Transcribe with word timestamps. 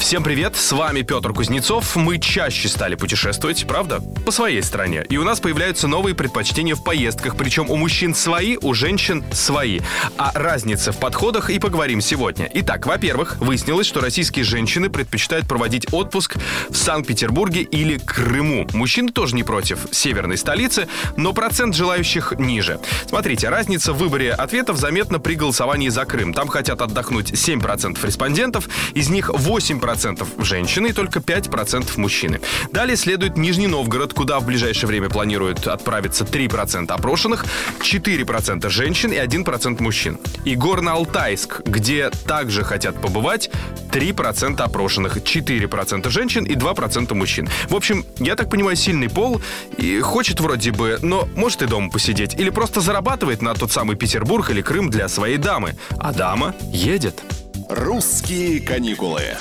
Всем 0.00 0.24
привет, 0.24 0.56
с 0.56 0.72
вами 0.72 1.02
Петр 1.02 1.32
Кузнецов. 1.34 1.94
Мы 1.94 2.18
чаще 2.18 2.68
стали 2.68 2.94
путешествовать, 2.94 3.64
правда? 3.68 4.00
По 4.24 4.32
своей 4.32 4.62
стране. 4.62 5.04
И 5.08 5.18
у 5.18 5.24
нас 5.24 5.40
появляются 5.40 5.86
новые 5.86 6.16
предпочтения 6.16 6.74
в 6.74 6.82
поездках, 6.82 7.36
причем 7.36 7.70
у 7.70 7.76
мужчин 7.76 8.14
свои, 8.14 8.56
у 8.56 8.72
женщин 8.72 9.22
свои. 9.30 9.80
А 10.16 10.32
разница 10.34 10.90
в 10.92 10.96
подходах 10.96 11.50
и 11.50 11.58
поговорим 11.58 12.00
сегодня. 12.00 12.50
Итак, 12.54 12.86
во-первых, 12.86 13.36
выяснилось, 13.40 13.86
что 13.86 14.00
российские 14.00 14.44
женщины 14.44 14.88
предпочитают 14.88 15.46
проводить 15.46 15.86
отпуск 15.92 16.38
в 16.70 16.76
Санкт-Петербурге 16.76 17.60
или 17.60 17.98
Крыму. 17.98 18.66
Мужчины 18.72 19.12
тоже 19.12 19.36
не 19.36 19.42
против 19.42 19.80
северной 19.92 20.38
столицы, 20.38 20.88
но 21.16 21.34
процент 21.34 21.76
желающих 21.76 22.32
ниже. 22.38 22.80
Смотрите, 23.06 23.50
разница 23.50 23.92
в 23.92 23.98
выборе 23.98 24.32
ответов 24.32 24.78
заметна 24.78 25.20
при 25.20 25.34
голосовании 25.34 25.90
за 25.90 26.06
Крым. 26.06 26.32
Там 26.32 26.48
хотят 26.48 26.80
отдохнуть 26.80 27.32
7% 27.32 28.04
респондентов, 28.04 28.68
из 28.94 29.10
них 29.10 29.28
8% 29.28 29.89
5% 29.90 30.44
женщины 30.44 30.88
и 30.88 30.92
только 30.92 31.20
5% 31.20 31.98
мужчины. 31.98 32.40
Далее 32.72 32.96
следует 32.96 33.36
Нижний 33.36 33.66
Новгород, 33.66 34.14
куда 34.14 34.38
в 34.40 34.46
ближайшее 34.46 34.88
время 34.88 35.08
планируют 35.08 35.66
отправиться 35.66 36.24
3% 36.24 36.90
опрошенных, 36.90 37.44
4% 37.80 38.68
женщин 38.68 39.12
и 39.12 39.16
1% 39.16 39.82
мужчин. 39.82 40.18
И 40.44 40.54
Горно-Алтайск, 40.54 41.62
где 41.64 42.10
также 42.10 42.64
хотят 42.64 43.00
побывать 43.00 43.50
3% 43.92 44.60
опрошенных, 44.60 45.18
4% 45.18 46.10
женщин 46.10 46.44
и 46.44 46.54
2% 46.54 47.14
мужчин. 47.14 47.48
В 47.68 47.74
общем, 47.74 48.04
я 48.18 48.36
так 48.36 48.50
понимаю, 48.50 48.76
сильный 48.76 49.08
пол 49.08 49.40
и 49.76 50.00
хочет 50.00 50.40
вроде 50.40 50.72
бы, 50.72 50.98
но 51.02 51.28
может 51.34 51.62
и 51.62 51.66
дома 51.66 51.90
посидеть. 51.90 52.34
Или 52.34 52.50
просто 52.50 52.80
зарабатывает 52.80 53.42
на 53.42 53.54
тот 53.54 53.72
самый 53.72 53.96
Петербург 53.96 54.50
или 54.50 54.62
Крым 54.62 54.90
для 54.90 55.08
своей 55.08 55.36
дамы. 55.36 55.76
А 55.98 56.12
дама 56.12 56.54
едет. 56.72 57.22
«Русские 57.68 58.60
каникулы». 58.60 59.36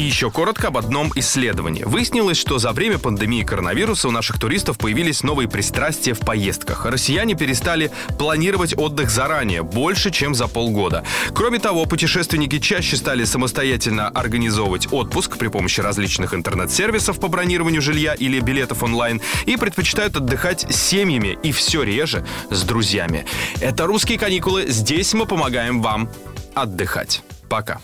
И 0.00 0.02
еще 0.02 0.30
коротко 0.30 0.68
об 0.68 0.78
одном 0.78 1.12
исследовании. 1.16 1.82
Выяснилось, 1.84 2.38
что 2.38 2.58
за 2.58 2.72
время 2.72 2.96
пандемии 2.96 3.42
коронавируса 3.42 4.08
у 4.08 4.10
наших 4.10 4.40
туристов 4.40 4.78
появились 4.78 5.22
новые 5.22 5.46
пристрастия 5.46 6.14
в 6.14 6.20
поездках. 6.20 6.86
Россияне 6.86 7.34
перестали 7.34 7.90
планировать 8.18 8.72
отдых 8.78 9.10
заранее, 9.10 9.62
больше, 9.62 10.10
чем 10.10 10.34
за 10.34 10.48
полгода. 10.48 11.04
Кроме 11.34 11.58
того, 11.58 11.84
путешественники 11.84 12.60
чаще 12.60 12.96
стали 12.96 13.24
самостоятельно 13.24 14.08
организовывать 14.08 14.90
отпуск 14.90 15.36
при 15.36 15.48
помощи 15.48 15.82
различных 15.82 16.32
интернет-сервисов 16.32 17.20
по 17.20 17.28
бронированию 17.28 17.82
жилья 17.82 18.14
или 18.14 18.40
билетов 18.40 18.82
онлайн 18.82 19.20
и 19.44 19.58
предпочитают 19.58 20.16
отдыхать 20.16 20.64
с 20.70 20.76
семьями 20.76 21.38
и 21.42 21.52
все 21.52 21.82
реже 21.82 22.26
с 22.48 22.62
друзьями. 22.62 23.26
Это 23.60 23.84
«Русские 23.84 24.18
каникулы». 24.18 24.64
Здесь 24.66 25.12
мы 25.12 25.26
помогаем 25.26 25.82
вам 25.82 26.08
отдыхать. 26.54 27.22
Пока. 27.50 27.80